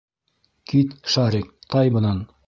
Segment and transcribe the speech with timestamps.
[0.71, 2.19] Кит, Шарик, тай бынан!